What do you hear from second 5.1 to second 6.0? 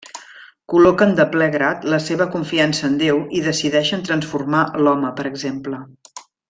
per l'exemple.